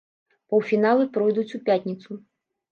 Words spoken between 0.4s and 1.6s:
Паўфіналы пройдуць